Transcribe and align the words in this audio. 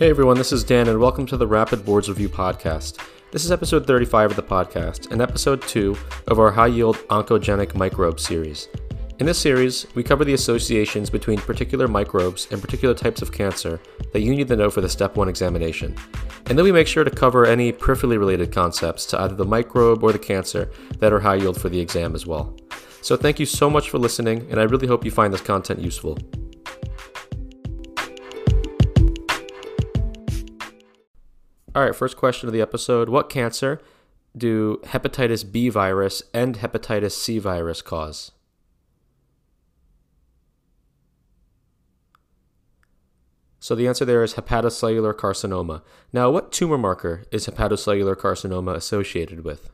Hey 0.00 0.08
everyone, 0.08 0.38
this 0.38 0.50
is 0.50 0.64
Dan, 0.64 0.88
and 0.88 0.98
welcome 0.98 1.26
to 1.26 1.36
the 1.36 1.46
Rapid 1.46 1.84
Boards 1.84 2.08
Review 2.08 2.30
podcast. 2.30 3.06
This 3.32 3.44
is 3.44 3.52
episode 3.52 3.86
35 3.86 4.30
of 4.30 4.36
the 4.36 4.42
podcast, 4.42 5.10
and 5.10 5.20
episode 5.20 5.60
2 5.60 5.94
of 6.28 6.38
our 6.38 6.50
high 6.50 6.68
yield 6.68 6.96
oncogenic 7.10 7.74
microbe 7.74 8.18
series. 8.18 8.68
In 9.18 9.26
this 9.26 9.38
series, 9.38 9.86
we 9.94 10.02
cover 10.02 10.24
the 10.24 10.32
associations 10.32 11.10
between 11.10 11.36
particular 11.36 11.86
microbes 11.86 12.48
and 12.50 12.62
particular 12.62 12.94
types 12.94 13.20
of 13.20 13.30
cancer 13.30 13.78
that 14.14 14.22
you 14.22 14.34
need 14.34 14.48
to 14.48 14.56
know 14.56 14.70
for 14.70 14.80
the 14.80 14.88
Step 14.88 15.16
1 15.16 15.28
examination. 15.28 15.94
And 16.46 16.56
then 16.56 16.64
we 16.64 16.72
make 16.72 16.86
sure 16.86 17.04
to 17.04 17.10
cover 17.10 17.44
any 17.44 17.70
peripherally 17.70 18.18
related 18.18 18.52
concepts 18.52 19.04
to 19.04 19.20
either 19.20 19.34
the 19.34 19.44
microbe 19.44 20.02
or 20.02 20.12
the 20.12 20.18
cancer 20.18 20.70
that 20.98 21.12
are 21.12 21.20
high 21.20 21.34
yield 21.34 21.60
for 21.60 21.68
the 21.68 21.78
exam 21.78 22.14
as 22.14 22.26
well. 22.26 22.56
So 23.02 23.18
thank 23.18 23.38
you 23.38 23.44
so 23.44 23.68
much 23.68 23.90
for 23.90 23.98
listening, 23.98 24.46
and 24.50 24.58
I 24.58 24.62
really 24.62 24.86
hope 24.86 25.04
you 25.04 25.10
find 25.10 25.30
this 25.30 25.42
content 25.42 25.78
useful. 25.78 26.16
All 31.72 31.84
right, 31.84 31.94
first 31.94 32.16
question 32.16 32.48
of 32.48 32.52
the 32.52 32.60
episode 32.60 33.08
What 33.08 33.30
cancer 33.30 33.80
do 34.36 34.80
hepatitis 34.84 35.50
B 35.50 35.68
virus 35.68 36.22
and 36.34 36.58
hepatitis 36.58 37.12
C 37.12 37.38
virus 37.38 37.80
cause? 37.80 38.32
So 43.60 43.76
the 43.76 43.86
answer 43.86 44.04
there 44.04 44.24
is 44.24 44.34
hepatocellular 44.34 45.14
carcinoma. 45.14 45.82
Now, 46.12 46.30
what 46.30 46.50
tumor 46.50 46.78
marker 46.78 47.24
is 47.30 47.46
hepatocellular 47.46 48.16
carcinoma 48.16 48.74
associated 48.74 49.44
with? 49.44 49.70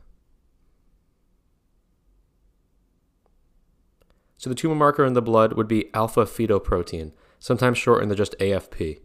So 4.37 4.51
the 4.51 4.55
tumor 4.55 4.75
marker 4.75 5.03
in 5.03 5.13
the 5.13 5.21
blood 5.21 5.53
would 5.53 5.67
be 5.67 5.91
alpha 5.95 6.25
fetoprotein, 6.25 7.13
sometimes 7.39 7.79
shortened 7.79 8.11
to 8.11 8.15
just 8.15 8.37
AFP. 8.39 8.99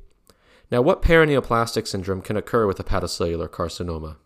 Now, 0.73 0.81
what 0.81 1.03
paraneoplastic 1.03 1.87
syndrome 1.87 2.23
can 2.23 2.39
occur 2.39 2.67
with 2.67 2.79
hepatocellular 2.79 3.47
carcinoma? 3.51 4.17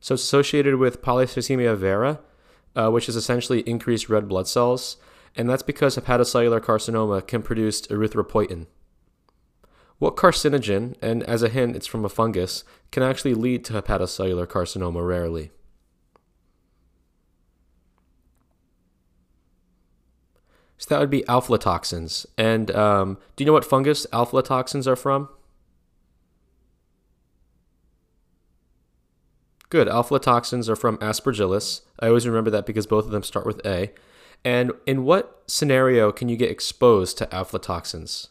So 0.00 0.14
it's 0.14 0.22
associated 0.22 0.76
with 0.76 1.02
polycythemia 1.02 1.76
vera, 1.76 2.20
uh, 2.74 2.88
which 2.88 3.06
is 3.06 3.16
essentially 3.16 3.60
increased 3.68 4.08
red 4.08 4.28
blood 4.28 4.48
cells, 4.48 4.96
and 5.36 5.46
that's 5.46 5.62
because 5.62 5.94
hepatocellular 5.94 6.58
carcinoma 6.58 7.26
can 7.26 7.42
produce 7.42 7.82
erythropoietin. 7.88 8.66
What 9.98 10.16
carcinogen, 10.16 10.96
and 11.02 11.22
as 11.24 11.42
a 11.42 11.50
hint, 11.50 11.76
it's 11.76 11.86
from 11.86 12.06
a 12.06 12.08
fungus, 12.08 12.64
can 12.90 13.02
actually 13.02 13.34
lead 13.34 13.62
to 13.66 13.74
hepatocellular 13.74 14.46
carcinoma 14.46 15.06
rarely? 15.06 15.50
So 20.80 20.86
that 20.88 20.98
would 20.98 21.10
be 21.10 21.24
aflatoxins. 21.28 22.24
And 22.38 22.70
um, 22.70 23.18
do 23.36 23.44
you 23.44 23.46
know 23.46 23.52
what 23.52 23.66
fungus 23.66 24.06
aflatoxins 24.14 24.86
are 24.86 24.96
from? 24.96 25.28
Good. 29.68 29.88
Aflatoxins 29.88 30.70
are 30.70 30.76
from 30.76 30.96
Aspergillus. 30.96 31.82
I 32.00 32.08
always 32.08 32.26
remember 32.26 32.48
that 32.50 32.64
because 32.64 32.86
both 32.86 33.04
of 33.04 33.10
them 33.10 33.22
start 33.22 33.44
with 33.44 33.64
A. 33.66 33.92
And 34.42 34.72
in 34.86 35.04
what 35.04 35.42
scenario 35.46 36.12
can 36.12 36.30
you 36.30 36.36
get 36.38 36.50
exposed 36.50 37.18
to 37.18 37.26
aflatoxins? 37.26 38.28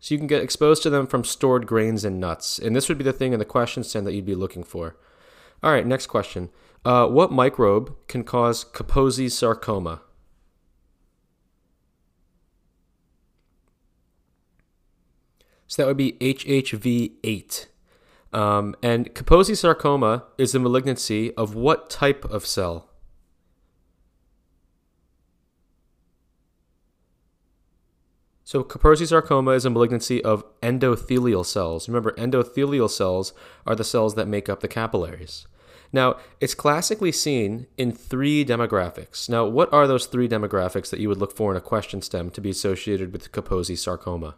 So 0.00 0.12
you 0.12 0.18
can 0.18 0.26
get 0.26 0.42
exposed 0.42 0.82
to 0.82 0.90
them 0.90 1.06
from 1.06 1.22
stored 1.22 1.68
grains 1.68 2.04
and 2.04 2.18
nuts. 2.18 2.58
And 2.58 2.74
this 2.74 2.88
would 2.88 2.98
be 2.98 3.04
the 3.04 3.12
thing 3.12 3.32
in 3.32 3.38
the 3.38 3.44
question 3.44 3.84
stand 3.84 4.08
that 4.08 4.12
you'd 4.12 4.26
be 4.26 4.34
looking 4.34 4.64
for. 4.64 4.96
All 5.62 5.70
right, 5.70 5.86
next 5.86 6.08
question. 6.08 6.50
Uh, 6.84 7.06
what 7.06 7.32
microbe 7.32 7.96
can 8.08 8.24
cause 8.24 8.64
Kaposi 8.64 9.30
sarcoma? 9.30 10.02
So 15.66 15.82
that 15.82 15.88
would 15.88 15.96
be 15.96 16.12
HHV8. 16.20 17.66
Um, 18.32 18.76
and 18.82 19.14
Kaposi 19.14 19.56
sarcoma 19.56 20.24
is 20.36 20.54
a 20.54 20.58
malignancy 20.58 21.32
of 21.34 21.54
what 21.54 21.88
type 21.88 22.24
of 22.26 22.44
cell? 22.44 22.90
So 28.44 28.62
Kaposi 28.62 29.08
sarcoma 29.08 29.52
is 29.52 29.64
a 29.64 29.70
malignancy 29.70 30.22
of 30.22 30.44
endothelial 30.60 31.46
cells. 31.46 31.88
Remember, 31.88 32.12
endothelial 32.12 32.90
cells 32.90 33.32
are 33.66 33.74
the 33.74 33.84
cells 33.84 34.16
that 34.16 34.28
make 34.28 34.50
up 34.50 34.60
the 34.60 34.68
capillaries. 34.68 35.46
Now, 35.92 36.16
it's 36.40 36.54
classically 36.54 37.12
seen 37.12 37.66
in 37.76 37.92
three 37.92 38.44
demographics. 38.44 39.28
Now, 39.28 39.46
what 39.46 39.72
are 39.72 39.86
those 39.86 40.06
three 40.06 40.28
demographics 40.28 40.90
that 40.90 41.00
you 41.00 41.08
would 41.08 41.18
look 41.18 41.36
for 41.36 41.50
in 41.50 41.56
a 41.56 41.60
question 41.60 42.02
stem 42.02 42.30
to 42.30 42.40
be 42.40 42.50
associated 42.50 43.12
with 43.12 43.30
Kaposi 43.32 43.78
sarcoma? 43.78 44.34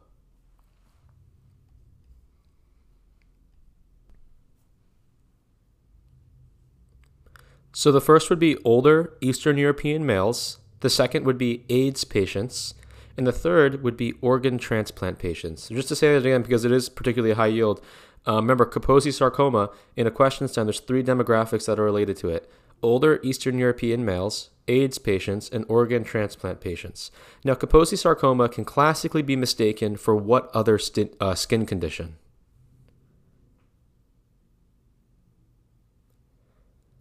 So 7.73 7.93
the 7.93 8.01
first 8.01 8.31
would 8.31 8.39
be 8.39 8.57
older 8.65 9.13
Eastern 9.21 9.59
European 9.59 10.07
males, 10.07 10.59
the 10.81 10.89
second 10.89 11.27
would 11.27 11.37
be 11.37 11.67
AIDS 11.69 12.05
patients, 12.05 12.73
and 13.19 13.27
the 13.27 13.33
third 13.33 13.83
would 13.83 13.99
be 13.99 14.15
organ 14.23 14.57
transplant 14.57 15.19
patients. 15.19 15.69
Just 15.69 15.89
to 15.89 15.97
say 15.97 16.15
that 16.15 16.27
again, 16.27 16.41
because 16.41 16.65
it 16.65 16.73
is 16.73 16.89
particularly 16.89 17.35
high 17.35 17.49
yield, 17.49 17.83
uh, 18.27 18.37
remember, 18.37 18.67
Kaposi 18.67 19.13
sarcoma, 19.13 19.71
in 19.95 20.07
a 20.07 20.11
question 20.11 20.49
stem, 20.49 20.67
there's 20.67 20.81
three 20.81 21.03
demographics 21.03 21.67
that 21.67 21.79
are 21.79 21.85
related 21.85 22.17
to 22.19 22.29
it 22.29 22.51
older 22.83 23.21
Eastern 23.23 23.59
European 23.59 24.05
males, 24.05 24.51
AIDS 24.69 24.99
patients, 24.99 25.49
and 25.49 25.65
organ 25.69 26.05
transplant 26.05 26.61
patients. 26.61 27.11
Now, 27.45 27.55
Kaposi 27.55 27.97
sarcoma 27.97 28.49
can 28.49 28.65
classically 28.65 29.23
be 29.23 29.37
mistaken 29.37 29.97
for 29.97 30.15
what 30.15 30.51
other 30.55 30.79
sti- 30.79 31.11
uh, 31.21 31.35
skin 31.35 31.67
condition? 31.67 32.17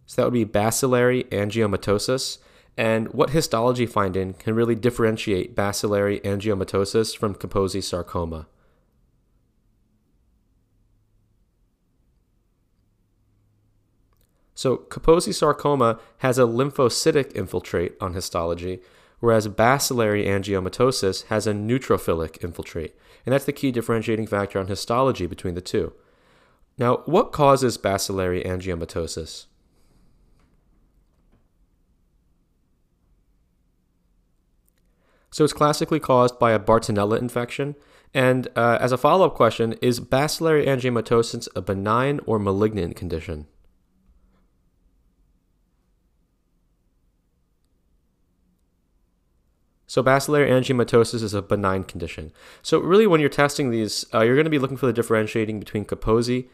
So 0.06 0.22
that 0.22 0.26
would 0.26 0.34
be 0.34 0.44
bacillary 0.44 1.24
angiomatosis. 1.24 2.38
And 2.78 3.12
what 3.12 3.30
histology 3.30 3.86
finding 3.86 4.34
can 4.34 4.54
really 4.54 4.74
differentiate 4.74 5.54
bacillary 5.54 6.20
angiomatosis 6.20 7.16
from 7.16 7.34
Kaposi 7.34 7.82
sarcoma? 7.82 8.46
So 14.56 14.78
Kaposi 14.78 15.34
sarcoma 15.34 16.00
has 16.18 16.38
a 16.38 16.42
lymphocytic 16.42 17.36
infiltrate 17.36 17.92
on 18.00 18.14
histology, 18.14 18.80
whereas 19.20 19.48
bacillary 19.48 20.24
angiomatosis 20.24 21.26
has 21.26 21.46
a 21.46 21.52
neutrophilic 21.52 22.42
infiltrate. 22.42 22.96
And 23.26 23.34
that's 23.34 23.44
the 23.44 23.52
key 23.52 23.70
differentiating 23.70 24.26
factor 24.26 24.58
on 24.58 24.68
histology 24.68 25.26
between 25.26 25.54
the 25.56 25.60
two. 25.60 25.92
Now, 26.78 27.02
what 27.04 27.32
causes 27.32 27.76
bacillary 27.76 28.42
angiomatosis? 28.44 29.44
So 35.30 35.44
it's 35.44 35.52
classically 35.52 36.00
caused 36.00 36.38
by 36.38 36.52
a 36.52 36.58
Bartonella 36.58 37.18
infection. 37.18 37.74
And 38.14 38.48
uh, 38.56 38.78
as 38.80 38.90
a 38.90 38.96
follow 38.96 39.26
up 39.26 39.34
question, 39.34 39.74
is 39.82 40.00
bacillary 40.00 40.64
angiomatosis 40.64 41.46
a 41.54 41.60
benign 41.60 42.20
or 42.24 42.38
malignant 42.38 42.96
condition? 42.96 43.48
So 49.96 50.02
bacillary 50.02 50.50
angiomatosis 50.50 51.22
is 51.22 51.32
a 51.32 51.40
benign 51.40 51.82
condition. 51.82 52.30
So 52.60 52.80
really, 52.80 53.06
when 53.06 53.18
you're 53.18 53.30
testing 53.30 53.70
these, 53.70 54.04
uh, 54.12 54.20
you're 54.20 54.34
going 54.34 54.44
to 54.44 54.50
be 54.50 54.58
looking 54.58 54.76
for 54.76 54.84
the 54.84 54.92
differentiating 54.92 55.58
between 55.58 55.86
Kaposi 55.86 56.48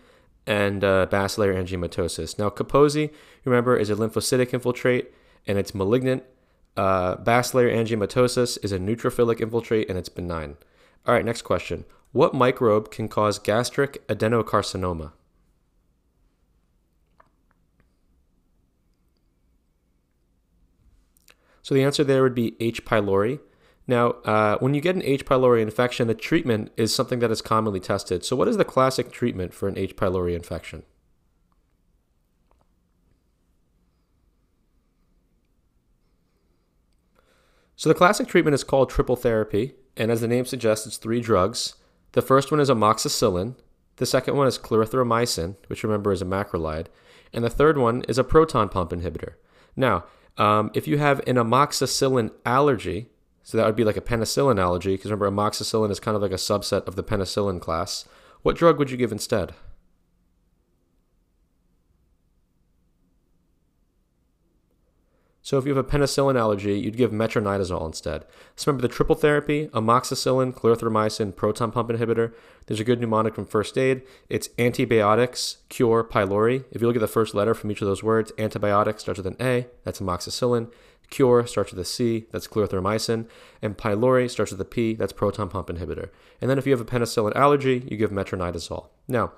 and 0.47 0.85
uh, 0.85 1.07
bacillary 1.07 1.57
angiomatosis. 1.57 2.39
Now, 2.39 2.51
Kaposi, 2.51 3.11
remember, 3.45 3.77
is 3.77 3.91
a 3.91 3.97
lymphocytic 3.97 4.55
infiltrate 4.55 5.13
and 5.45 5.59
it's 5.59 5.75
malignant. 5.75 6.23
Uh, 6.77 7.17
bacillary 7.17 7.73
angiomatosis 7.73 8.59
is 8.63 8.71
a 8.71 8.79
neutrophilic 8.79 9.41
infiltrate 9.41 9.91
and 9.91 9.99
it's 9.99 10.09
benign. 10.09 10.57
All 11.05 11.13
right, 11.13 11.25
next 11.25 11.43
question. 11.43 11.85
What 12.13 12.35
microbe 12.35 12.93
can 12.93 13.09
cause 13.09 13.41
gastric 13.41 14.07
adenocarcinoma? 14.07 15.11
So 21.63 21.75
the 21.75 21.85
answer 21.85 22.05
there 22.05 22.23
would 22.23 22.35
be 22.35 22.57
H. 22.61 22.85
pylori. 22.85 23.41
Now, 23.87 24.11
uh, 24.25 24.59
when 24.59 24.75
you 24.75 24.81
get 24.81 24.97
an 24.97 25.03
H. 25.03 25.25
pylori 25.25 25.63
infection, 25.63 26.09
the 26.09 26.15
treatment 26.15 26.71
is 26.77 26.95
something 26.95 27.21
that 27.21 27.31
is 27.31 27.41
commonly 27.41 27.81
tested. 27.81 28.25
So, 28.25 28.37
what 28.37 28.49
is 28.49 28.57
the 28.57 28.65
classic 28.65 29.11
treatment 29.11 29.55
for 29.55 29.69
an 29.69 29.79
H. 29.79 29.97
pylori 29.97 30.35
infection? 30.35 30.83
So, 37.77 37.89
the 37.89 37.95
classic 37.95 38.29
treatment 38.29 38.55
is 38.55 38.65
called 38.65 38.91
triple 38.91 39.17
therapy, 39.17 39.75
and 39.97 40.11
as 40.11 40.21
the 40.21 40.29
name 40.29 40.45
suggests, 40.45 40.87
it's 40.87 40.97
three 40.97 41.21
drugs. 41.21 41.75
The 42.13 42.23
first 42.23 42.51
one 42.51 42.61
is 42.61 42.71
amoxicillin, 42.71 43.57
the 43.97 44.07
second 44.07 44.37
one 44.37 44.47
is 44.47 44.59
clarithromycin, 44.59 45.57
which 45.67 45.83
remember 45.83 46.13
is 46.13 46.23
a 46.23 46.27
macrolide, 46.27 46.87
and 47.33 47.45
the 47.45 47.51
third 47.51 47.79
one 47.79 48.03
is 48.09 48.19
a 48.19 48.25
proton 48.25 48.69
pump 48.69 48.91
inhibitor. 48.91 49.35
Now, 49.77 50.05
Um, 50.39 50.71
if 50.75 50.89
you 50.89 50.99
have 50.99 51.21
an 51.27 51.37
amoxicillin 51.37 52.31
allergy, 52.45 53.09
so 53.43 53.57
that 53.57 53.67
would 53.67 53.77
be 53.77 53.85
like 53.85 53.97
a 53.97 54.01
penicillin 54.01 54.61
allergy, 54.61 54.95
because 54.95 55.11
remember, 55.11 55.31
amoxicillin 55.31 55.91
is 55.91 56.01
kind 56.01 56.17
of 56.17 56.23
like 56.23 56.31
a 56.31 56.37
subset 56.37 56.87
of 56.87 56.97
the 56.97 57.05
penicillin 57.05 57.61
class. 57.61 58.07
What 58.43 58.57
drug 58.57 58.79
would 58.79 58.91
you 58.91 58.97
give 58.97 59.13
instead? 59.13 59.53
So 65.43 65.59
if 65.59 65.67
you 65.67 65.75
have 65.75 65.85
a 65.85 65.89
penicillin 65.89 66.39
allergy, 66.39 66.79
you'd 66.79 66.97
give 66.97 67.11
metronidazole 67.11 67.85
instead. 67.85 68.25
So 68.55 68.71
remember 68.71 68.87
the 68.87 68.95
triple 68.95 69.17
therapy, 69.17 69.67
amoxicillin, 69.69 70.55
clarithromycin, 70.55 71.35
proton 71.35 71.73
pump 71.73 71.89
inhibitor. 71.91 72.33
There's 72.67 72.79
a 72.79 72.85
good 72.85 73.01
mnemonic 73.01 73.35
from 73.35 73.47
first 73.47 73.77
aid. 73.77 74.03
It's 74.29 74.49
antibiotics, 74.57 75.59
cure, 75.69 76.05
pylori. 76.05 76.65
If 76.71 76.81
you 76.81 76.87
look 76.87 76.97
at 76.97 77.01
the 77.01 77.09
first 77.09 77.35
letter 77.35 77.55
from 77.55 77.73
each 77.73 77.83
of 77.83 77.89
those 77.89 78.05
words, 78.05 78.33
antibiotics 78.39 79.03
starts 79.03 79.19
with 79.19 79.27
an 79.27 79.37
A, 79.41 79.67
that's 79.83 80.01
amoxicillin. 80.01 80.71
Cure 81.11 81.45
starts 81.47 81.73
with 81.73 81.81
a 81.81 81.85
C, 81.85 82.27
that's 82.31 82.47
clarithromycin. 82.47 83.27
And 83.61 83.77
pylori 83.77 84.31
starts 84.31 84.53
with 84.53 84.61
a 84.61 84.65
P, 84.65 84.95
that's 84.95 85.13
proton 85.13 85.49
pump 85.49 85.69
inhibitor. 85.69 86.11
And 86.41 86.49
then 86.49 86.57
if 86.57 86.67
you 86.67 86.73
have 86.73 86.81
a 86.81 86.85
penicillin 86.85 87.35
allergy, 87.35 87.87
you 87.91 87.97
give 87.97 88.11
metronidazole. 88.13 88.87
Now, 89.09 89.33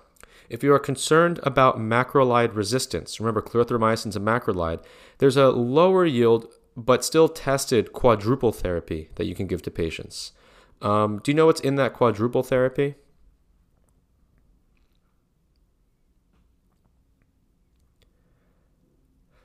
if 0.48 0.62
you 0.62 0.72
are 0.72 0.78
concerned 0.78 1.40
about 1.42 1.78
macrolide 1.78 2.54
resistance, 2.54 3.18
remember 3.18 3.42
clarithromycin 3.42 4.08
is 4.08 4.16
a 4.16 4.20
macrolide, 4.20 4.82
there's 5.18 5.36
a 5.36 5.48
lower 5.48 6.04
yield 6.04 6.52
but 6.76 7.04
still 7.04 7.28
tested 7.28 7.92
quadruple 7.92 8.52
therapy 8.52 9.08
that 9.14 9.26
you 9.26 9.34
can 9.34 9.46
give 9.46 9.62
to 9.62 9.70
patients. 9.70 10.32
Um, 10.82 11.20
do 11.22 11.30
you 11.30 11.34
know 11.34 11.46
what's 11.46 11.60
in 11.60 11.76
that 11.76 11.94
quadruple 11.94 12.42
therapy? 12.42 12.96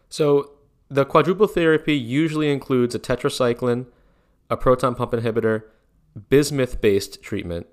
So, 0.10 0.54
the 0.90 1.06
quadruple 1.06 1.48
therapy 1.48 1.94
usually 1.94 2.52
includes 2.52 2.96
a 2.96 3.00
tetracycline, 3.00 3.86
a 4.50 4.58
proton 4.58 4.96
pump 4.96 5.12
inhibitor, 5.12 5.64
bismuth 6.30 6.82
based 6.82 7.22
treatment, 7.22 7.68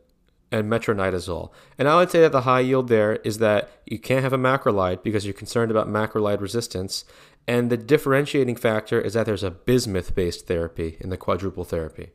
and 0.58 0.70
metronidazole. 0.70 1.50
And 1.78 1.88
I 1.88 1.96
would 1.96 2.10
say 2.10 2.20
that 2.20 2.32
the 2.32 2.42
high 2.42 2.60
yield 2.60 2.88
there 2.88 3.16
is 3.16 3.38
that 3.38 3.70
you 3.84 3.98
can't 3.98 4.22
have 4.22 4.32
a 4.32 4.38
macrolide 4.38 5.02
because 5.02 5.24
you're 5.24 5.34
concerned 5.34 5.70
about 5.70 5.88
macrolide 5.88 6.40
resistance. 6.40 7.04
And 7.46 7.70
the 7.70 7.76
differentiating 7.76 8.56
factor 8.56 9.00
is 9.00 9.14
that 9.14 9.26
there's 9.26 9.42
a 9.42 9.50
bismuth 9.50 10.14
based 10.14 10.46
therapy 10.46 10.96
in 11.00 11.10
the 11.10 11.16
quadruple 11.16 11.64
therapy. 11.64 12.10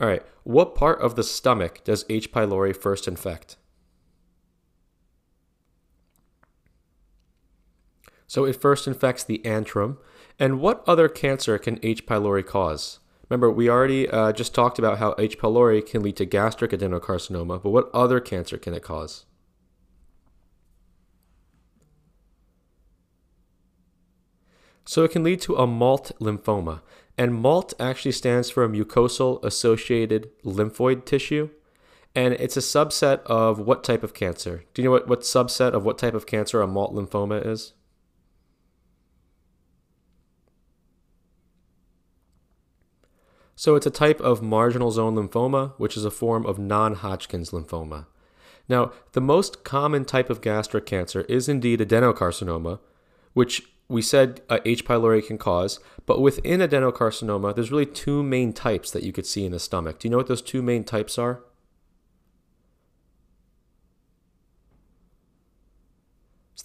All 0.00 0.08
right, 0.08 0.22
what 0.44 0.74
part 0.74 1.00
of 1.00 1.14
the 1.14 1.22
stomach 1.22 1.82
does 1.84 2.04
H. 2.08 2.32
pylori 2.32 2.76
first 2.76 3.08
infect? 3.08 3.56
So 8.26 8.44
it 8.44 8.60
first 8.60 8.86
infects 8.86 9.24
the 9.24 9.40
antrum. 9.44 9.98
And 10.38 10.60
what 10.60 10.82
other 10.86 11.08
cancer 11.08 11.56
can 11.58 11.78
H. 11.82 12.04
pylori 12.06 12.44
cause? 12.44 12.98
Remember, 13.28 13.50
we 13.50 13.68
already 13.68 14.08
uh, 14.08 14.32
just 14.32 14.54
talked 14.54 14.78
about 14.78 14.98
how 14.98 15.14
H. 15.18 15.38
pylori 15.38 15.84
can 15.84 16.02
lead 16.02 16.16
to 16.16 16.24
gastric 16.24 16.70
adenocarcinoma, 16.70 17.62
but 17.62 17.70
what 17.70 17.90
other 17.92 18.20
cancer 18.20 18.56
can 18.56 18.72
it 18.72 18.82
cause? 18.82 19.26
So 24.84 25.02
it 25.02 25.10
can 25.10 25.24
lead 25.24 25.40
to 25.42 25.56
a 25.56 25.66
MALT 25.66 26.12
lymphoma. 26.20 26.80
And 27.18 27.34
MALT 27.34 27.74
actually 27.80 28.12
stands 28.12 28.50
for 28.50 28.62
a 28.62 28.68
mucosal 28.68 29.42
associated 29.44 30.30
lymphoid 30.44 31.04
tissue. 31.04 31.50
And 32.14 32.34
it's 32.34 32.56
a 32.56 32.60
subset 32.60 33.22
of 33.24 33.58
what 33.58 33.82
type 33.82 34.04
of 34.04 34.14
cancer? 34.14 34.64
Do 34.72 34.80
you 34.80 34.88
know 34.88 34.92
what, 34.92 35.08
what 35.08 35.20
subset 35.22 35.72
of 35.72 35.84
what 35.84 35.98
type 35.98 36.14
of 36.14 36.26
cancer 36.26 36.62
a 36.62 36.66
MALT 36.66 36.94
lymphoma 36.94 37.44
is? 37.44 37.72
So 43.56 43.74
it's 43.74 43.86
a 43.86 43.90
type 43.90 44.20
of 44.20 44.42
marginal 44.42 44.92
zone 44.92 45.16
lymphoma, 45.16 45.72
which 45.78 45.96
is 45.96 46.04
a 46.04 46.10
form 46.10 46.44
of 46.44 46.58
non 46.58 46.94
Hodgkin's 46.94 47.50
lymphoma. 47.50 48.04
Now, 48.68 48.92
the 49.12 49.20
most 49.20 49.64
common 49.64 50.04
type 50.04 50.28
of 50.28 50.42
gastric 50.42 50.84
cancer 50.86 51.22
is 51.22 51.48
indeed 51.48 51.80
adenocarcinoma, 51.80 52.80
which 53.32 53.62
we 53.88 54.02
said 54.02 54.42
uh, 54.50 54.58
H. 54.64 54.84
pylori 54.84 55.26
can 55.26 55.38
cause, 55.38 55.80
but 56.04 56.20
within 56.20 56.60
adenocarcinoma, 56.60 57.54
there's 57.54 57.70
really 57.70 57.86
two 57.86 58.22
main 58.22 58.52
types 58.52 58.90
that 58.90 59.04
you 59.04 59.12
could 59.12 59.26
see 59.26 59.46
in 59.46 59.52
the 59.52 59.60
stomach. 59.60 60.00
Do 60.00 60.08
you 60.08 60.10
know 60.10 60.18
what 60.18 60.26
those 60.26 60.42
two 60.42 60.62
main 60.62 60.84
types 60.84 61.16
are? 61.16 61.40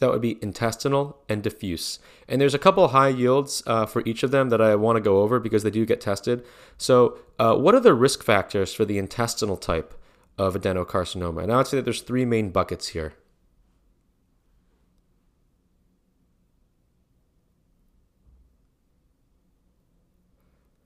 That 0.02 0.10
would 0.10 0.22
be 0.22 0.40
intestinal 0.42 1.22
and 1.30 1.44
diffuse. 1.44 2.00
And 2.28 2.42
there's 2.42 2.56
a 2.56 2.60
couple 2.60 2.88
high 2.88 3.10
yields 3.10 3.62
uh, 3.68 3.86
for 3.86 4.02
each 4.04 4.24
of 4.24 4.32
them 4.32 4.50
that 4.50 4.60
I 4.60 4.76
want 4.76 4.98
to 4.98 5.00
go 5.02 5.22
over 5.22 5.40
because 5.40 5.62
they 5.62 5.70
do 5.70 5.86
get 5.86 6.02
tested. 6.02 6.44
So, 6.76 7.20
uh, 7.38 7.56
what 7.56 7.76
are 7.76 7.80
the 7.80 7.94
risk 7.94 8.24
factors 8.24 8.74
for 8.74 8.84
the 8.84 8.98
intestinal 8.98 9.58
type 9.58 9.94
of 10.40 10.56
adenocarcinoma? 10.56 11.44
And 11.44 11.54
I 11.54 11.58
would 11.58 11.68
say 11.68 11.78
that 11.78 11.84
there's 11.84 12.02
three 12.02 12.26
main 12.26 12.50
buckets 12.50 12.90
here. 12.90 13.14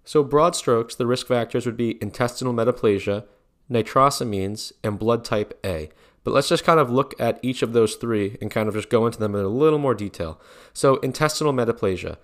So, 0.04 0.26
broad 0.26 0.58
strokes, 0.58 0.94
the 0.94 1.08
risk 1.08 1.28
factors 1.28 1.66
would 1.66 1.78
be 1.78 1.98
intestinal 2.02 2.54
metaplasia, 2.54 3.24
nitrosamines, 3.72 4.74
and 4.84 5.00
blood 5.00 5.24
type 5.24 5.58
A. 5.66 5.90
But 6.26 6.34
let's 6.34 6.50
just 6.50 6.66
kind 6.66 6.80
of 6.80 6.92
look 6.92 7.14
at 7.20 7.40
each 7.44 7.62
of 7.62 7.72
those 7.72 7.96
three 7.96 8.36
and 8.42 8.50
kind 8.50 8.68
of 8.68 8.74
just 8.74 8.90
go 8.90 9.06
into 9.06 9.20
them 9.20 9.36
in 9.36 9.46
a 9.46 9.48
little 9.48 9.78
more 9.78 9.94
detail. 9.94 10.42
So, 10.74 10.98
intestinal 10.98 11.54
metaplasia. 11.54 12.18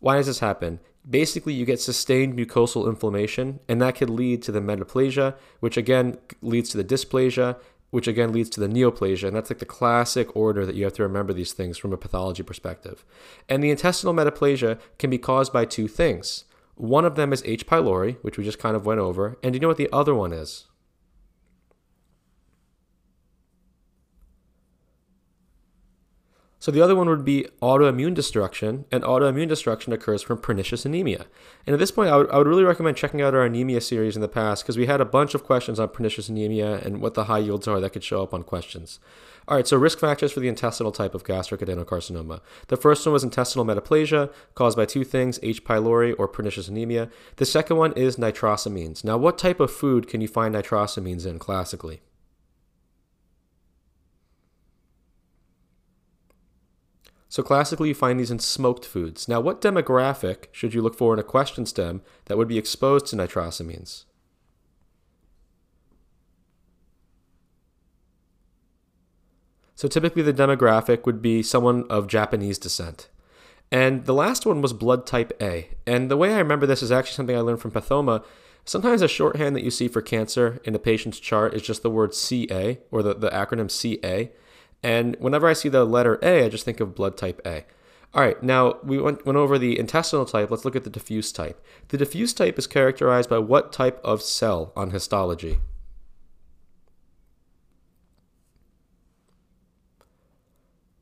Why 0.00 0.16
does 0.16 0.26
this 0.26 0.40
happen? 0.40 0.80
Basically, 1.08 1.54
you 1.54 1.64
get 1.64 1.80
sustained 1.80 2.36
mucosal 2.36 2.88
inflammation, 2.88 3.60
and 3.68 3.80
that 3.80 3.94
could 3.94 4.10
lead 4.10 4.42
to 4.42 4.52
the 4.52 4.60
metaplasia, 4.60 5.36
which 5.60 5.76
again 5.76 6.18
leads 6.42 6.68
to 6.70 6.76
the 6.76 6.84
dysplasia, 6.84 7.56
which 7.90 8.08
again 8.08 8.32
leads 8.32 8.50
to 8.50 8.60
the 8.60 8.66
neoplasia. 8.66 9.28
And 9.28 9.36
that's 9.36 9.50
like 9.50 9.60
the 9.60 9.66
classic 9.66 10.34
order 10.34 10.66
that 10.66 10.74
you 10.74 10.82
have 10.82 10.94
to 10.94 11.04
remember 11.04 11.32
these 11.32 11.52
things 11.52 11.78
from 11.78 11.92
a 11.92 11.96
pathology 11.96 12.42
perspective. 12.42 13.04
And 13.48 13.62
the 13.62 13.70
intestinal 13.70 14.14
metaplasia 14.14 14.80
can 14.98 15.10
be 15.10 15.18
caused 15.18 15.52
by 15.52 15.64
two 15.64 15.86
things. 15.86 16.44
One 16.74 17.04
of 17.04 17.14
them 17.14 17.32
is 17.32 17.42
H. 17.46 17.68
pylori, 17.68 18.16
which 18.22 18.36
we 18.36 18.42
just 18.42 18.58
kind 18.58 18.74
of 18.74 18.84
went 18.84 18.98
over. 18.98 19.38
And 19.44 19.52
do 19.52 19.58
you 19.58 19.60
know 19.60 19.68
what 19.68 19.76
the 19.76 19.92
other 19.92 20.12
one 20.14 20.32
is? 20.32 20.64
So 26.64 26.72
the 26.72 26.80
other 26.80 26.96
one 26.96 27.10
would 27.10 27.26
be 27.26 27.46
autoimmune 27.60 28.14
destruction, 28.14 28.86
and 28.90 29.04
autoimmune 29.04 29.48
destruction 29.48 29.92
occurs 29.92 30.22
from 30.22 30.38
pernicious 30.38 30.86
anemia. 30.86 31.26
And 31.66 31.74
at 31.74 31.78
this 31.78 31.90
point, 31.90 32.08
I 32.08 32.16
would, 32.16 32.30
I 32.30 32.38
would 32.38 32.46
really 32.46 32.64
recommend 32.64 32.96
checking 32.96 33.20
out 33.20 33.34
our 33.34 33.44
anemia 33.44 33.82
series 33.82 34.16
in 34.16 34.22
the 34.22 34.28
past 34.28 34.64
because 34.64 34.78
we 34.78 34.86
had 34.86 34.98
a 34.98 35.04
bunch 35.04 35.34
of 35.34 35.44
questions 35.44 35.78
on 35.78 35.90
pernicious 35.90 36.30
anemia 36.30 36.76
and 36.76 37.02
what 37.02 37.12
the 37.12 37.24
high 37.24 37.40
yields 37.40 37.68
are 37.68 37.80
that 37.80 37.90
could 37.90 38.02
show 38.02 38.22
up 38.22 38.32
on 38.32 38.44
questions. 38.44 38.98
All 39.46 39.58
right, 39.58 39.68
so 39.68 39.76
risk 39.76 39.98
factors 39.98 40.32
for 40.32 40.40
the 40.40 40.48
intestinal 40.48 40.90
type 40.90 41.14
of 41.14 41.22
gastric 41.22 41.60
adenocarcinoma. 41.60 42.40
The 42.68 42.78
first 42.78 43.04
one 43.04 43.12
was 43.12 43.24
intestinal 43.24 43.66
metaplasia, 43.66 44.32
caused 44.54 44.78
by 44.78 44.86
two 44.86 45.04
things, 45.04 45.38
H. 45.42 45.64
pylori 45.64 46.14
or 46.18 46.26
pernicious 46.28 46.68
anemia. 46.68 47.10
The 47.36 47.44
second 47.44 47.76
one 47.76 47.92
is 47.92 48.16
nitrosamines. 48.16 49.04
Now, 49.04 49.18
what 49.18 49.36
type 49.36 49.60
of 49.60 49.70
food 49.70 50.08
can 50.08 50.22
you 50.22 50.28
find 50.28 50.54
nitrosamines 50.54 51.26
in 51.26 51.38
classically? 51.38 52.00
So 57.34 57.42
classically, 57.42 57.88
you 57.88 57.96
find 57.96 58.20
these 58.20 58.30
in 58.30 58.38
smoked 58.38 58.84
foods. 58.84 59.26
Now, 59.26 59.40
what 59.40 59.60
demographic 59.60 60.44
should 60.52 60.72
you 60.72 60.80
look 60.80 60.96
for 60.96 61.12
in 61.12 61.18
a 61.18 61.24
question 61.24 61.66
stem 61.66 62.00
that 62.26 62.38
would 62.38 62.46
be 62.46 62.58
exposed 62.58 63.06
to 63.06 63.16
nitrosamines? 63.16 64.04
So 69.74 69.88
typically, 69.88 70.22
the 70.22 70.32
demographic 70.32 71.06
would 71.06 71.20
be 71.20 71.42
someone 71.42 71.86
of 71.90 72.06
Japanese 72.06 72.56
descent. 72.56 73.08
And 73.72 74.04
the 74.04 74.14
last 74.14 74.46
one 74.46 74.62
was 74.62 74.72
blood 74.72 75.04
type 75.04 75.32
A. 75.42 75.70
And 75.88 76.08
the 76.08 76.16
way 76.16 76.34
I 76.34 76.38
remember 76.38 76.66
this 76.66 76.84
is 76.84 76.92
actually 76.92 77.16
something 77.16 77.36
I 77.36 77.40
learned 77.40 77.60
from 77.60 77.72
Pathoma. 77.72 78.24
Sometimes 78.64 79.02
a 79.02 79.08
shorthand 79.08 79.56
that 79.56 79.64
you 79.64 79.72
see 79.72 79.88
for 79.88 80.02
cancer 80.02 80.60
in 80.62 80.76
a 80.76 80.78
patient's 80.78 81.18
chart 81.18 81.52
is 81.52 81.62
just 81.62 81.82
the 81.82 81.90
word 81.90 82.14
CA 82.14 82.78
or 82.92 83.02
the, 83.02 83.12
the 83.12 83.30
acronym 83.30 83.68
CA. 83.68 84.30
And 84.84 85.16
whenever 85.18 85.48
I 85.48 85.54
see 85.54 85.70
the 85.70 85.86
letter 85.86 86.18
A, 86.22 86.44
I 86.44 86.50
just 86.50 86.66
think 86.66 86.78
of 86.78 86.94
blood 86.94 87.16
type 87.16 87.40
A. 87.46 87.64
All 88.12 88.20
right, 88.22 88.40
now 88.42 88.76
we 88.84 88.98
went, 88.98 89.24
went 89.24 89.38
over 89.38 89.58
the 89.58 89.78
intestinal 89.78 90.26
type. 90.26 90.50
Let's 90.50 90.66
look 90.66 90.76
at 90.76 90.84
the 90.84 90.90
diffuse 90.90 91.32
type. 91.32 91.64
The 91.88 91.96
diffuse 91.96 92.34
type 92.34 92.58
is 92.58 92.66
characterized 92.66 93.30
by 93.30 93.38
what 93.38 93.72
type 93.72 93.98
of 94.04 94.20
cell 94.20 94.72
on 94.76 94.90
histology? 94.90 95.58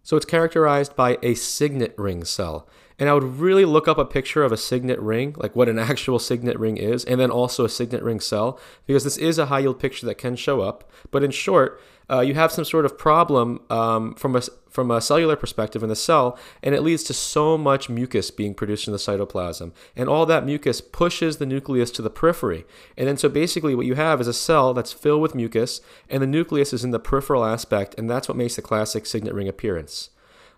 So 0.04 0.16
it's 0.16 0.26
characterized 0.26 0.94
by 0.94 1.18
a 1.20 1.34
signet 1.34 1.94
ring 1.98 2.22
cell. 2.24 2.68
And 2.98 3.08
I 3.08 3.14
would 3.14 3.24
really 3.24 3.64
look 3.64 3.88
up 3.88 3.98
a 3.98 4.04
picture 4.04 4.44
of 4.44 4.52
a 4.52 4.56
signet 4.56 5.00
ring, 5.00 5.34
like 5.36 5.56
what 5.56 5.68
an 5.68 5.78
actual 5.80 6.20
signet 6.20 6.58
ring 6.58 6.76
is, 6.76 7.04
and 7.04 7.18
then 7.18 7.32
also 7.32 7.64
a 7.64 7.68
signet 7.68 8.02
ring 8.02 8.20
cell, 8.20 8.60
because 8.86 9.02
this 9.02 9.16
is 9.16 9.38
a 9.38 9.46
high 9.46 9.60
yield 9.60 9.80
picture 9.80 10.06
that 10.06 10.18
can 10.18 10.36
show 10.36 10.60
up. 10.60 10.88
But 11.10 11.24
in 11.24 11.32
short, 11.32 11.80
uh, 12.12 12.20
you 12.20 12.34
have 12.34 12.52
some 12.52 12.64
sort 12.64 12.84
of 12.84 12.98
problem 12.98 13.60
um, 13.70 14.14
from 14.14 14.36
a 14.36 14.42
from 14.68 14.90
a 14.90 15.02
cellular 15.02 15.36
perspective 15.36 15.82
in 15.82 15.88
the 15.90 15.96
cell, 15.96 16.38
and 16.62 16.74
it 16.74 16.80
leads 16.80 17.02
to 17.04 17.12
so 17.12 17.58
much 17.58 17.90
mucus 17.90 18.30
being 18.30 18.54
produced 18.54 18.86
in 18.86 18.92
the 18.92 18.98
cytoplasm, 18.98 19.72
and 19.94 20.08
all 20.08 20.24
that 20.26 20.46
mucus 20.46 20.80
pushes 20.80 21.36
the 21.36 21.46
nucleus 21.46 21.90
to 21.90 22.02
the 22.02 22.10
periphery, 22.10 22.64
and 22.96 23.08
then 23.08 23.16
so 23.16 23.28
basically 23.28 23.74
what 23.74 23.86
you 23.86 23.94
have 23.94 24.20
is 24.20 24.28
a 24.28 24.32
cell 24.32 24.72
that's 24.72 24.92
filled 24.92 25.22
with 25.22 25.34
mucus, 25.34 25.80
and 26.08 26.22
the 26.22 26.26
nucleus 26.26 26.72
is 26.72 26.84
in 26.84 26.90
the 26.90 26.98
peripheral 26.98 27.44
aspect, 27.44 27.94
and 27.98 28.08
that's 28.08 28.28
what 28.28 28.36
makes 28.36 28.56
the 28.56 28.62
classic 28.62 29.06
signet 29.06 29.34
ring 29.34 29.48
appearance. 29.48 30.10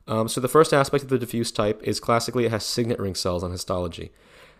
Um, 0.06 0.28
so 0.28 0.40
the 0.40 0.49
first 0.49 0.73
aspect 0.73 1.02
of 1.02 1.11
the 1.11 1.18
diffuse 1.18 1.50
type 1.50 1.80
is 1.82 1.99
classically 1.99 2.44
it 2.44 2.50
has 2.50 2.64
signet 2.64 2.99
ring 2.99 3.14
cells 3.14 3.42
on 3.42 3.50
histology. 3.50 4.12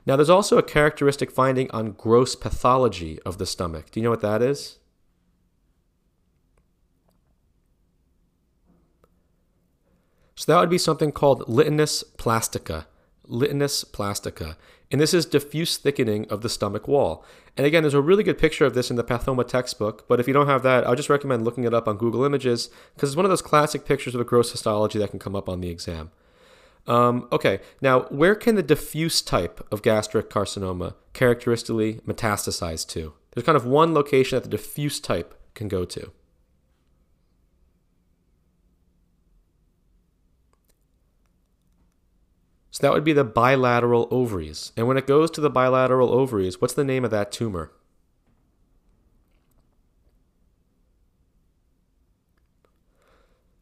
Now, 0.07 0.17
there's 0.17 0.31
also 0.31 0.59
a 0.59 0.63
characteristic 0.63 1.31
finding 1.31 1.71
on 1.71 1.93
gross 1.93 2.35
pathology 2.35 3.19
of 3.25 3.39
the 3.39 3.47
stomach. 3.47 3.91
Do 3.91 4.01
you 4.01 4.05
know 4.05 4.11
what 4.11 4.21
that 4.21 4.43
is? 4.43 4.79
So 10.45 10.53
that 10.53 10.61
would 10.61 10.69
be 10.69 10.77
something 10.77 11.11
called 11.11 11.41
linitis 11.47 12.05
plastica. 12.19 12.87
Linitis 13.27 13.91
plastica. 13.91 14.59
And 14.93 15.01
this 15.01 15.15
is 15.15 15.25
diffuse 15.25 15.79
thickening 15.79 16.27
of 16.29 16.43
the 16.43 16.51
stomach 16.51 16.87
wall. 16.87 17.25
And 17.57 17.67
again, 17.67 17.83
there's 17.83 17.95
a 17.95 18.03
really 18.03 18.23
good 18.23 18.37
picture 18.37 18.67
of 18.67 18.75
this 18.75 18.91
in 18.91 18.97
the 18.97 19.05
Pathoma 19.05 19.49
textbook, 19.49 20.07
but 20.07 20.21
if 20.21 20.29
you 20.29 20.35
don't 20.35 20.47
have 20.47 20.63
that, 20.63 20.85
I 20.85 20.91
would 20.91 20.99
just 20.99 21.09
recommend 21.09 21.47
looking 21.47 21.65
it 21.65 21.73
up 21.73 21.89
on 21.89 21.97
Google 21.97 22.25
Images 22.25 22.69
because 22.95 23.09
it's 23.09 23.17
one 23.17 23.25
of 23.25 23.31
those 23.31 23.41
classic 23.41 23.87
pictures 23.87 24.15
of 24.15 24.21
a 24.21 24.25
gross 24.25 24.53
histology 24.53 24.99
that 24.99 25.09
can 25.09 25.19
come 25.19 25.35
up 25.35 25.49
on 25.49 25.63
the 25.63 25.71
exam. 25.71 26.11
Um, 26.87 27.27
okay, 27.33 27.61
now 27.81 28.01
where 28.11 28.35
can 28.35 28.55
the 28.55 28.63
diffuse 28.63 29.23
type 29.23 29.67
of 29.73 29.81
gastric 29.81 30.29
carcinoma 30.29 30.93
characteristically 31.15 32.03
metastasize 32.07 32.87
to? 32.89 33.15
There's 33.31 33.47
kind 33.47 33.57
of 33.57 33.65
one 33.65 33.95
location 33.95 34.37
that 34.37 34.45
the 34.45 34.59
diffuse 34.59 35.01
type 35.01 35.35
can 35.55 35.69
go 35.69 35.87
to. 35.87 36.13
So 42.75 42.83
that 42.83 42.93
would 42.93 43.05
be 43.05 43.13
the 43.13 43.23
bilateral 43.23 44.09
ovaries. 44.11 44.73
And 44.77 44.89
when 44.89 44.97
it 44.97 45.07
goes 45.07 45.31
to 45.31 45.41
the 45.41 45.49
bilateral 45.49 46.11
ovaries, 46.11 46.61
what's 46.61 46.75
the 46.75 46.83
name 46.83 47.05
of 47.05 47.13
that 47.13 47.31
tumor? 47.31 47.71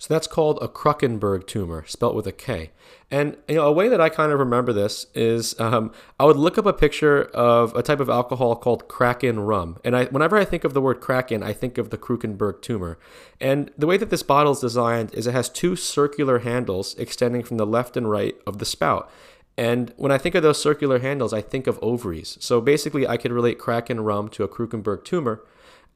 So 0.03 0.13
that's 0.13 0.27
called 0.27 0.59
a 0.61 0.67
Krukenberg 0.67 1.47
tumor, 1.47 1.85
spelt 1.87 2.17
with 2.17 2.27
a 2.27 2.33
K. 2.33 2.73
And 3.09 3.37
you 3.47 3.55
know, 3.55 3.69
a 3.69 3.73
way 3.73 3.89
that 3.89 4.01
I 4.01 4.09
kind 4.09 4.33
of 4.33 4.41
remember 4.41 4.73
this 4.73 5.07
is 5.15 5.55
um, 5.61 5.93
I 6.19 6.25
would 6.25 6.37
look 6.37 6.59
up 6.59 6.67
a 6.67 6.73
picture 6.73 7.27
of 7.27 7.73
a 7.77 7.85
type 7.85 8.01
of 8.01 8.11
alcohol 8.11 8.57
called 8.57 8.89
Kraken 8.89 9.39
rum. 9.39 9.79
And 9.85 9.97
I, 9.97 10.07
whenever 10.07 10.37
I 10.37 10.45
think 10.45 10.65
of 10.65 10.75
the 10.75 10.81
word 10.81 11.01
Kraken, 11.01 11.45
I 11.45 11.53
think 11.53 11.79
of 11.79 11.91
the 11.91 11.99
Krukenberg 11.99 12.63
tumor. 12.63 12.99
And 13.41 13.71
the 13.79 13.87
way 13.87 13.97
that 13.97 14.11
this 14.11 14.25
bottle 14.25 14.51
is 14.51 14.59
designed 14.59 15.15
is 15.15 15.29
it 15.29 15.35
has 15.35 15.49
two 15.49 15.77
circular 15.77 16.41
handles 16.41 16.97
extending 16.99 17.45
from 17.45 17.59
the 17.59 17.65
left 17.65 17.97
and 17.97 18.11
right 18.11 18.35
of 18.45 18.59
the 18.59 18.67
spout. 18.67 19.09
And 19.57 19.95
when 19.97 20.11
I 20.11 20.19
think 20.19 20.35
of 20.35 20.43
those 20.43 20.61
circular 20.61 20.99
handles, 20.99 21.33
I 21.33 21.43
think 21.43 21.69
of 21.69 21.79
ovaries. 21.81 22.39
So 22.41 22.61
basically, 22.61 23.07
I 23.07 23.19
could 23.19 23.31
relate 23.31 23.61
Kraken 23.61 24.01
rum 24.01 24.31
to 24.31 24.43
a 24.43 24.49
Krukenberg 24.49 25.05
tumor. 25.05 25.45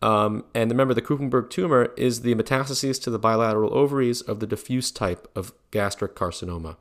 Um, 0.03 0.45
and 0.55 0.71
remember, 0.71 0.95
the 0.95 1.03
Krukenberg 1.03 1.51
tumor 1.51 1.93
is 1.97 2.21
the 2.21 2.35
metastases 2.35 3.01
to 3.03 3.11
the 3.11 3.19
bilateral 3.19 3.77
ovaries 3.77 4.21
of 4.21 4.41
the 4.41 4.47
diffuse 4.47 4.91
type 4.91 5.27
of 5.35 5.53
gastric 5.71 6.15
carcinoma. 6.15 6.77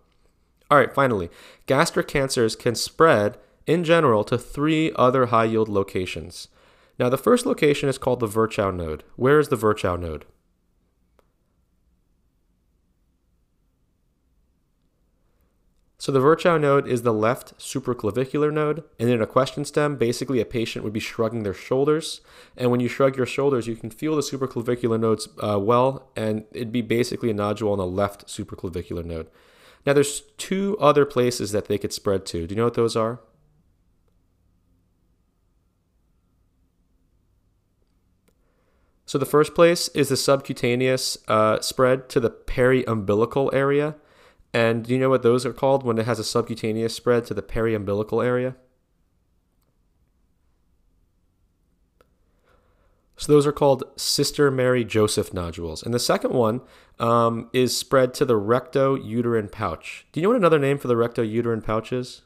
All 0.70 0.78
right, 0.78 0.94
finally, 0.94 1.30
gastric 1.66 2.08
cancers 2.08 2.56
can 2.56 2.76
spread 2.76 3.38
in 3.66 3.84
general 3.84 4.24
to 4.26 4.38
three 4.38 4.92
other 4.96 5.28
high 5.28 5.46
yield 5.46 5.70
locations. 5.70 6.50
Now, 7.00 7.10
the 7.10 7.18
first 7.18 7.46
location 7.46 7.90
is 7.90 7.98
called 7.98 8.20
the 8.20 8.28
Virchow 8.28 8.72
node. 8.72 9.04
Where 9.16 9.40
is 9.40 9.50
the 9.50 9.56
Virchow 9.56 9.96
node? 9.96 10.26
So 16.06 16.12
the 16.12 16.20
Virchow 16.20 16.60
node 16.60 16.88
is 16.88 17.02
the 17.02 17.12
left 17.12 17.58
supraclavicular 17.58 18.54
node, 18.54 18.84
and 19.00 19.10
in 19.10 19.24
a 19.24 19.26
question 19.26 19.66
stem, 19.66 19.96
basically 19.96 20.40
a 20.40 20.46
patient 20.46 20.84
would 20.84 20.94
be 20.94 21.00
shrugging 21.00 21.42
their 21.42 21.52
shoulders, 21.52 22.22
and 22.56 22.70
when 22.70 22.80
you 22.80 22.88
shrug 22.88 23.18
your 23.18 23.26
shoulders, 23.26 23.66
you 23.66 23.76
can 23.76 23.90
feel 23.90 24.16
the 24.16 24.22
supraclavicular 24.22 25.00
nodes 25.00 25.28
uh, 25.42 25.58
well, 25.60 26.12
and 26.16 26.44
it'd 26.52 26.72
be 26.72 26.84
basically 26.84 27.32
a 27.32 27.34
nodule 27.34 27.72
on 27.72 27.80
the 27.80 27.88
left 27.88 28.28
supraclavicular 28.28 29.04
node. 29.04 29.32
Now 29.84 29.94
there's 29.94 30.22
two 30.38 30.78
other 30.80 31.08
places 31.08 31.52
that 31.54 31.66
they 31.66 31.80
could 31.80 31.92
spread 31.92 32.28
to. 32.28 32.46
Do 32.46 32.54
you 32.54 32.58
know 32.58 32.66
what 32.66 32.76
those 32.76 32.96
are? 32.96 33.20
So 39.08 39.18
the 39.18 39.26
first 39.26 39.56
place 39.56 39.88
is 39.88 40.10
the 40.10 40.18
subcutaneous 40.18 41.18
uh, 41.28 41.62
spread 41.62 42.10
to 42.10 42.20
the 42.20 42.30
periumbilical 42.30 43.52
area. 43.56 43.96
And 44.56 44.86
do 44.86 44.94
you 44.94 45.00
know 45.00 45.10
what 45.10 45.22
those 45.22 45.46
are 45.46 45.52
called 45.52 45.84
when 45.84 45.98
it 45.98 46.06
has 46.06 46.18
a 46.18 46.24
subcutaneous 46.24 46.96
spread 46.96 47.26
to 47.26 47.34
the 47.34 47.42
periumbilical 47.42 48.24
area? 48.26 48.56
So 53.18 53.34
those 53.34 53.46
are 53.46 53.52
called 53.52 53.84
Sister 53.98 54.50
Mary 54.50 54.86
Joseph 54.86 55.34
nodules. 55.34 55.84
And 55.84 55.94
the 55.94 56.00
second 56.00 56.32
one 56.32 56.62
um, 57.00 57.50
is 57.52 57.76
spread 57.76 58.14
to 58.14 58.24
the 58.24 58.38
recto-uterine 58.38 59.50
pouch. 59.50 60.08
Do 60.14 60.22
you 60.22 60.24
know 60.24 60.30
what 60.30 60.38
another 60.38 60.60
name 60.60 60.78
for 60.78 60.88
the 60.88 60.96
recto-uterine 60.96 61.62
pouch 61.62 61.92
is? 61.92 62.22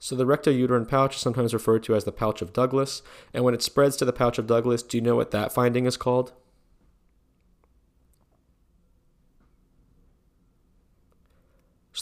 So 0.00 0.16
the 0.16 0.26
recto-uterine 0.26 0.86
pouch 0.86 1.14
is 1.14 1.20
sometimes 1.20 1.54
referred 1.54 1.84
to 1.84 1.94
as 1.94 2.02
the 2.02 2.10
pouch 2.10 2.42
of 2.42 2.52
Douglas. 2.52 3.02
And 3.32 3.44
when 3.44 3.54
it 3.54 3.62
spreads 3.62 3.96
to 3.98 4.04
the 4.04 4.12
pouch 4.12 4.36
of 4.36 4.48
Douglas, 4.48 4.82
do 4.82 4.96
you 4.96 5.00
know 5.00 5.14
what 5.14 5.30
that 5.30 5.52
finding 5.52 5.86
is 5.86 5.96
called? 5.96 6.32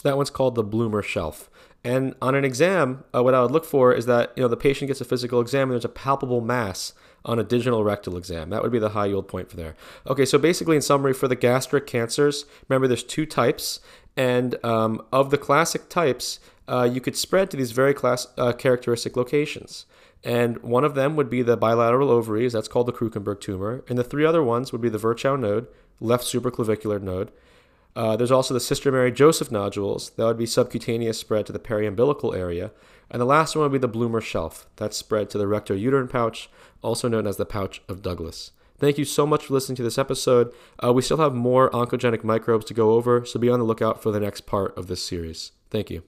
That 0.03 0.17
one's 0.17 0.29
called 0.29 0.55
the 0.55 0.63
Blumer 0.63 1.03
shelf. 1.03 1.49
And 1.83 2.15
on 2.21 2.35
an 2.35 2.45
exam, 2.45 3.03
uh, 3.13 3.23
what 3.23 3.33
I 3.33 3.41
would 3.41 3.51
look 3.51 3.65
for 3.65 3.93
is 3.93 4.05
that 4.05 4.31
you 4.35 4.43
know 4.43 4.47
the 4.47 4.55
patient 4.55 4.87
gets 4.87 5.01
a 5.01 5.05
physical 5.05 5.41
exam 5.41 5.63
and 5.63 5.71
there's 5.71 5.85
a 5.85 5.89
palpable 5.89 6.39
mass 6.39 6.93
on 7.25 7.39
a 7.39 7.43
digital 7.43 7.83
rectal 7.83 8.17
exam. 8.17 8.49
That 8.49 8.61
would 8.63 8.71
be 8.71 8.79
the 8.79 8.89
high 8.89 9.07
yield 9.07 9.27
point 9.27 9.49
for 9.49 9.57
there. 9.57 9.75
Okay, 10.07 10.25
so 10.25 10.37
basically 10.37 10.75
in 10.75 10.81
summary, 10.81 11.13
for 11.13 11.27
the 11.27 11.35
gastric 11.35 11.87
cancers, 11.87 12.45
remember 12.67 12.87
there's 12.87 13.03
two 13.03 13.25
types, 13.25 13.79
and 14.15 14.63
um, 14.63 15.01
of 15.11 15.29
the 15.29 15.37
classic 15.37 15.89
types, 15.89 16.39
uh, 16.67 16.89
you 16.91 17.01
could 17.01 17.17
spread 17.17 17.49
to 17.51 17.57
these 17.57 17.71
very 17.71 17.93
class 17.93 18.27
uh, 18.37 18.53
characteristic 18.53 19.17
locations. 19.17 19.85
And 20.23 20.57
one 20.59 20.85
of 20.85 20.95
them 20.95 21.17
would 21.17 21.29
be 21.29 21.41
the 21.41 21.57
bilateral 21.57 22.09
ovaries, 22.09 22.53
that's 22.53 22.69
called 22.69 22.87
the 22.87 22.93
Krukenberg 22.93 23.41
tumor. 23.41 23.83
And 23.89 23.97
the 23.97 24.03
three 24.05 24.25
other 24.25 24.41
ones 24.41 24.71
would 24.71 24.81
be 24.81 24.89
the 24.89 24.97
Virchow 24.97 25.35
node, 25.35 25.67
left 25.99 26.23
supraclavicular 26.23 27.01
node, 27.01 27.31
uh, 27.95 28.15
there's 28.15 28.31
also 28.31 28.53
the 28.53 28.59
Sister 28.59 28.91
Mary 28.91 29.11
Joseph 29.11 29.51
nodules. 29.51 30.11
That 30.11 30.25
would 30.25 30.37
be 30.37 30.45
subcutaneous 30.45 31.17
spread 31.17 31.45
to 31.45 31.53
the 31.53 31.59
periumbilical 31.59 32.35
area. 32.35 32.71
And 33.11 33.21
the 33.21 33.25
last 33.25 33.55
one 33.55 33.63
would 33.63 33.81
be 33.81 33.85
the 33.85 33.93
Blumer 33.93 34.21
shelf. 34.21 34.67
That's 34.77 34.97
spread 34.97 35.29
to 35.31 35.37
the 35.37 35.47
recto-uterine 35.47 36.07
pouch, 36.07 36.49
also 36.81 37.07
known 37.07 37.27
as 37.27 37.37
the 37.37 37.45
pouch 37.45 37.81
of 37.87 38.01
Douglas. 38.01 38.51
Thank 38.79 38.97
you 38.97 39.05
so 39.05 39.25
much 39.27 39.45
for 39.45 39.53
listening 39.53 39.75
to 39.77 39.83
this 39.83 39.99
episode. 39.99 40.51
Uh, 40.83 40.91
we 40.91 41.03
still 41.03 41.17
have 41.17 41.35
more 41.35 41.69
oncogenic 41.69 42.23
microbes 42.23 42.65
to 42.65 42.73
go 42.73 42.91
over, 42.91 43.23
so 43.23 43.39
be 43.39 43.49
on 43.49 43.59
the 43.59 43.65
lookout 43.65 44.01
for 44.01 44.11
the 44.11 44.19
next 44.19 44.41
part 44.41 44.75
of 44.77 44.87
this 44.87 45.05
series. 45.05 45.51
Thank 45.69 45.91
you. 45.91 46.03